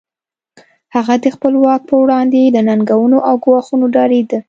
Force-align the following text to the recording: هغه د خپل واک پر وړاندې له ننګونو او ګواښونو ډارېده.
هغه 0.95 1.13
د 1.23 1.25
خپل 1.35 1.53
واک 1.63 1.81
پر 1.89 1.97
وړاندې 2.03 2.51
له 2.55 2.61
ننګونو 2.69 3.17
او 3.29 3.35
ګواښونو 3.45 3.85
ډارېده. 3.95 4.37